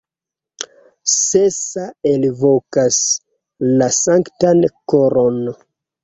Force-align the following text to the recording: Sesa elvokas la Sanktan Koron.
Sesa 1.15 1.83
elvokas 2.11 2.97
la 3.81 3.89
Sanktan 3.97 4.63
Koron. 4.95 5.39